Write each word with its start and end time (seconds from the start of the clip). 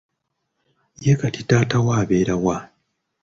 Ye 1.03 1.13
kati 1.19 1.41
taata 1.49 1.77
wo 1.85 1.91
abeera 2.01 2.35
wa? 2.45 2.57